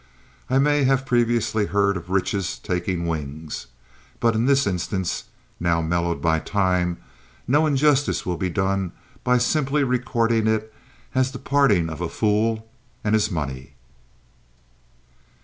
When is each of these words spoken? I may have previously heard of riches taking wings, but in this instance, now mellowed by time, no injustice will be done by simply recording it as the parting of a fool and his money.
I 0.49 0.57
may 0.57 0.83
have 0.85 1.05
previously 1.05 1.67
heard 1.67 1.95
of 1.95 2.09
riches 2.09 2.57
taking 2.57 3.05
wings, 3.05 3.67
but 4.19 4.33
in 4.33 4.47
this 4.47 4.65
instance, 4.65 5.25
now 5.59 5.79
mellowed 5.83 6.23
by 6.23 6.39
time, 6.39 6.97
no 7.47 7.67
injustice 7.67 8.25
will 8.25 8.35
be 8.35 8.49
done 8.49 8.93
by 9.23 9.37
simply 9.37 9.83
recording 9.83 10.47
it 10.47 10.73
as 11.13 11.29
the 11.31 11.37
parting 11.37 11.87
of 11.87 12.01
a 12.01 12.09
fool 12.09 12.67
and 13.03 13.13
his 13.13 13.29
money. 13.29 13.75